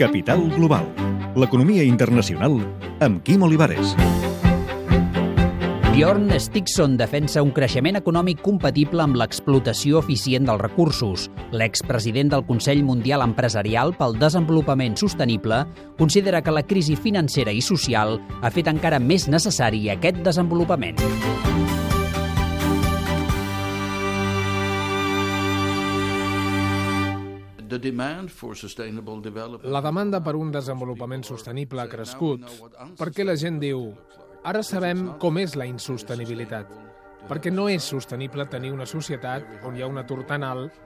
[0.00, 0.86] Capital Global.
[1.36, 2.54] L'economia internacional
[3.04, 3.90] amb Quim Olivares.
[5.92, 11.26] Bjorn Stigson defensa un creixement econòmic compatible amb l'explotació eficient dels recursos.
[11.52, 15.66] L'expresident del Consell Mundial Empresarial pel Desenvolupament Sostenible
[16.00, 20.96] considera que la crisi financera i social ha fet encara més necessari aquest desenvolupament.
[29.64, 32.46] La demanda per un desenvolupament sostenible ha crescut
[32.98, 33.88] perquè la gent diu
[34.44, 36.70] ara sabem com és la insostenibilitat,
[37.28, 40.78] perquè no és sostenible tenir una societat on hi ha un atur tan alt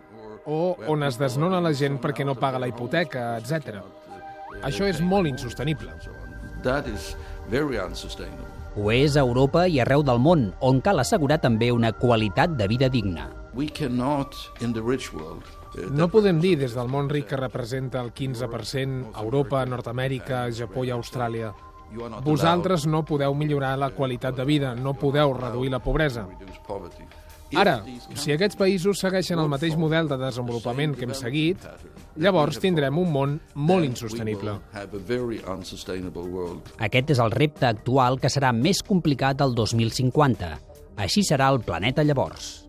[0.46, 3.80] o on es desnona la gent perquè no paga la hipoteca, etc.
[4.62, 5.94] Això és molt insostenible.
[8.74, 12.66] Ho és a Europa i arreu del món, on cal assegurar també una qualitat de
[12.68, 13.28] vida digna.
[15.90, 20.84] No podem dir des del món ric que representa el 15% a Europa, Nord-Amèrica, Japó
[20.86, 21.52] i Austràlia.
[22.24, 26.26] Vosaltres no podeu millorar la qualitat de vida, no podeu reduir la pobresa.
[27.54, 27.76] Ara,
[28.18, 31.66] si aquests països segueixen el mateix model de desenvolupament que hem seguit,
[32.18, 34.56] llavors tindrem un món molt insostenible.
[36.88, 40.54] Aquest és el repte actual que serà més complicat el 2050.
[41.04, 42.64] Així serà el planeta llavors.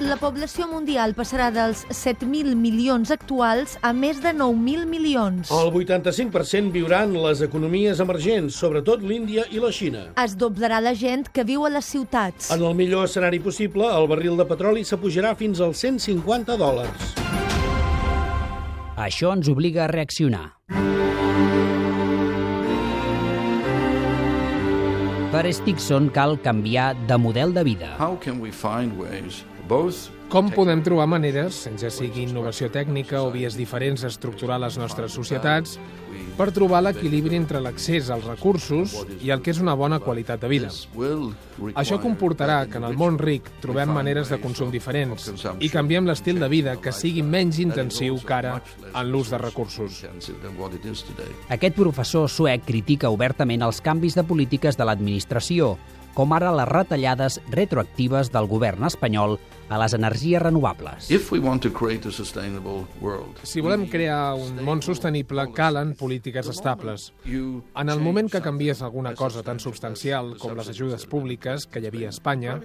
[0.00, 5.50] La població mundial passarà dels 7.000 milions actuals a més de 9.000 milions.
[5.52, 10.06] El 85% viuran les economies emergents, sobretot l'Índia i la Xina.
[10.24, 12.48] Es doblarà la gent que viu a les ciutats.
[12.56, 17.12] En el millor escenari possible, el barril de petroli s'apujarà fins als 150 dòlars.
[18.96, 20.46] Això ens obliga a reaccionar.
[25.30, 27.94] Per Stigson cal canviar de model de vida.
[30.30, 35.76] Com podem trobar maneres, ja sigui innovació tècnica o vies diferents d'estructurar les nostres societats,
[36.38, 40.50] per trobar l'equilibri entre l'accés als recursos i el que és una bona qualitat de
[40.50, 40.70] vida.
[41.78, 45.28] Això comportarà que en el món ric trobem maneres de consum diferents
[45.60, 48.56] i canviem l'estil de vida que sigui menys intensiu que ara
[48.90, 50.02] en l'ús de recursos.
[51.48, 55.76] Aquest professor suec critica obertament els canvis de polítiques de l'administració,
[56.14, 59.38] com ara les retallades retroactives del govern espanyol
[59.70, 61.06] a les energies renovables.
[63.46, 67.12] Si volem crear un món sostenible, calen polítiques estables.
[67.24, 71.86] En el moment que canvies alguna cosa tan substancial com les ajudes públiques que hi
[71.86, 72.58] havia a Espanya,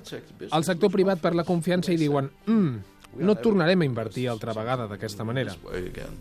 [0.50, 4.90] el sector privat per la confiança i diuen «Mm, no tornarem a invertir altra vegada
[4.90, 5.56] d'aquesta manera.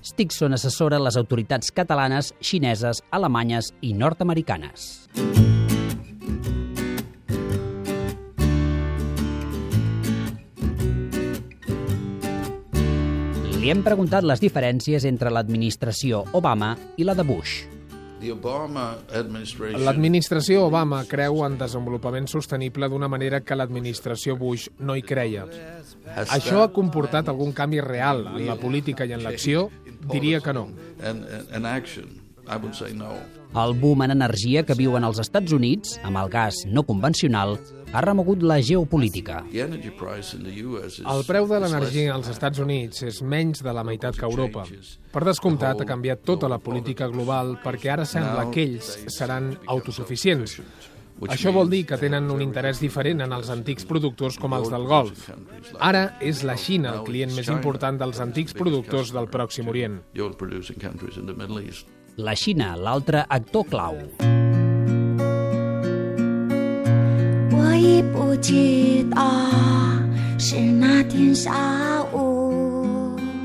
[0.04, 5.53] Stigson assessora les autoritats catalanes, xineses, alemanyes i nord-americanes.
[13.64, 17.62] Li hem preguntat les diferències entre l'administració Obama i la de Bush.
[19.86, 25.46] L'administració Obama creu en desenvolupament sostenible d'una manera que l'administració Bush no hi creia.
[26.26, 29.70] Això ha comportat algun canvi real en la política i en l'acció?
[30.12, 30.66] Diria que no.
[33.54, 37.56] El boom en energia que viuen els Estats Units, amb el gas no convencional,
[37.94, 39.44] ha remogut la geopolítica.
[39.54, 44.64] El preu de l'energia als Estats Units és menys de la meitat que a Europa.
[45.14, 50.58] Per descomptat, ha canviat tota la política global perquè ara sembla que ells seran autosuficients.
[51.30, 54.88] Això vol dir que tenen un interès diferent en els antics productors com els del
[54.90, 55.28] Golf.
[55.78, 60.00] Ara és la Xina el client més important dels antics productors del Pròxim Orient.
[62.16, 63.96] La Xina, l'altre actor clau.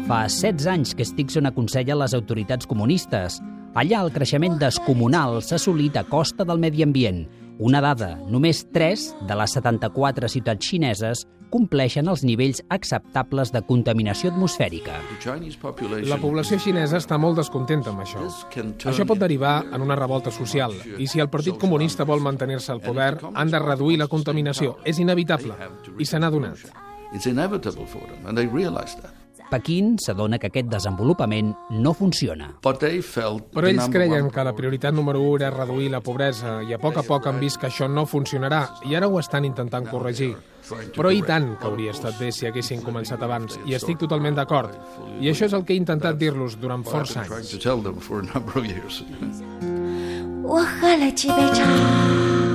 [0.06, 3.40] Fa 16 anys que Stigson aconsella les autoritats comunistes.
[3.74, 7.25] Allà el creixement descomunal s'ha assolit a costa del medi ambient.
[7.57, 14.31] Una dada, només 3 de les 74 ciutats xineses compleixen els nivells acceptables de contaminació
[14.31, 14.98] atmosfèrica.
[16.10, 18.25] La població xinesa està molt descontenta amb això.
[18.90, 22.81] Això pot derivar en una revolta social, i si el Partit Comunista vol mantenir-se al
[22.81, 24.78] poder, han de reduir la contaminació.
[24.86, 25.56] És inevitable,
[25.98, 26.69] i se n'ha donat.
[29.50, 32.49] Pequín s'adona que aquest desenvolupament no funciona.
[32.65, 36.99] Però ells creien que la prioritat número 1 era reduir la pobresa i a poc
[36.99, 40.32] a poc han vist que això no funcionarà i ara ho estan intentant corregir.
[40.97, 44.73] Però i tant que hauria estat bé si haguessin començat abans, i estic totalment d'acord.
[45.21, 47.53] I això és el que he intentat dir-los durant força anys.
[50.47, 52.48] 我喝了几杯茶。